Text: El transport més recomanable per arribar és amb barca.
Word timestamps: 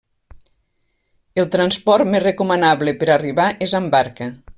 El 1.43 1.51
transport 1.57 2.09
més 2.13 2.23
recomanable 2.25 2.95
per 3.03 3.11
arribar 3.17 3.47
és 3.67 3.77
amb 3.81 3.93
barca. 3.99 4.33